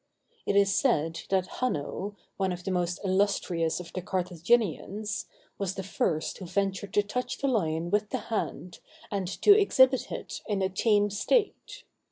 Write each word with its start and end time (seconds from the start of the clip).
It 0.47 0.55
is 0.55 0.73
said 0.73 1.21
that 1.29 1.45
Hanno, 1.59 2.15
one 2.37 2.51
of 2.51 2.63
the 2.63 2.71
most 2.71 2.99
illustrious 3.03 3.79
of 3.79 3.93
the 3.93 4.01
Carthaginians, 4.01 5.27
was 5.59 5.75
the 5.75 5.83
first 5.83 6.39
who 6.39 6.45
ventured 6.47 6.95
to 6.95 7.03
touch 7.03 7.37
the 7.37 7.47
lion 7.47 7.91
with 7.91 8.09
the 8.09 8.17
hand, 8.33 8.79
and 9.11 9.27
to 9.43 9.55
exhibit 9.55 10.11
it 10.11 10.41
in 10.47 10.63
a 10.63 10.69
tame 10.69 11.11
state. 11.11 11.83